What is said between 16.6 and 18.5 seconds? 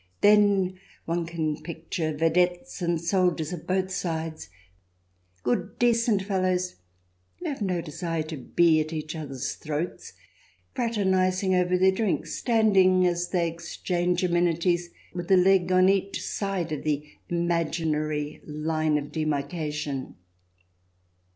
of the imaginary